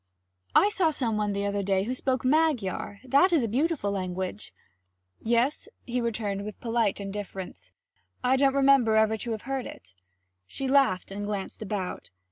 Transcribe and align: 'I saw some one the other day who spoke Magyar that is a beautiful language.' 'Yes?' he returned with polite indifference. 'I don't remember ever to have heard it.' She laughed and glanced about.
'I 0.55 0.69
saw 0.69 0.89
some 0.89 1.15
one 1.15 1.31
the 1.31 1.45
other 1.45 1.61
day 1.61 1.83
who 1.83 1.93
spoke 1.93 2.25
Magyar 2.25 3.01
that 3.03 3.31
is 3.31 3.43
a 3.43 3.47
beautiful 3.47 3.91
language.' 3.91 4.51
'Yes?' 5.21 5.67
he 5.85 6.01
returned 6.01 6.43
with 6.43 6.59
polite 6.59 6.99
indifference. 6.99 7.71
'I 8.23 8.37
don't 8.37 8.55
remember 8.55 8.95
ever 8.95 9.15
to 9.17 9.29
have 9.29 9.43
heard 9.43 9.67
it.' 9.67 9.93
She 10.47 10.67
laughed 10.67 11.11
and 11.11 11.23
glanced 11.27 11.61
about. 11.61 12.09